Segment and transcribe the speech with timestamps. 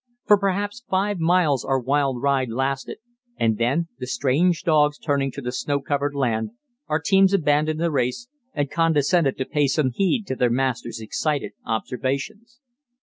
[0.25, 2.97] For perhaps five miles our wild ride lasted,
[3.37, 6.49] and then, the strange dogs turning to the snow covered land,
[6.87, 11.51] our teams abandoned the race and condescended to pay some heed to their masters' excited
[11.67, 12.61] observations.